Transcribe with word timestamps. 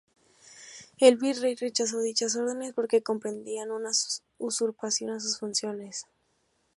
El 0.97 1.17
virrey 1.17 1.53
rechazó 1.53 1.99
dichas 1.99 2.35
órdenes, 2.35 2.73
porque 2.73 3.03
comprendían 3.03 3.69
una 3.69 3.91
usurpación 4.39 5.11
a 5.11 5.19
sus 5.19 5.37
funciones. 5.37 6.05